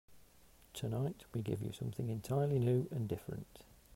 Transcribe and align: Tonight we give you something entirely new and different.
Tonight 0.73 1.25
we 1.31 1.43
give 1.43 1.61
you 1.61 1.71
something 1.71 2.09
entirely 2.09 2.57
new 2.57 2.87
and 2.89 3.07
different. 3.07 3.59